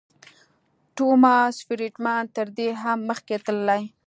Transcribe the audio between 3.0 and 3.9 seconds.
مخکې تللی.